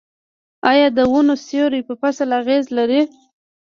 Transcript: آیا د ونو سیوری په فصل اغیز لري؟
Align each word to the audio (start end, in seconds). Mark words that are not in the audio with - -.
آیا 0.71 0.87
د 0.97 0.99
ونو 1.11 1.35
سیوری 1.45 1.81
په 1.87 1.93
فصل 2.01 2.29
اغیز 2.41 2.65
لري؟ 2.77 3.01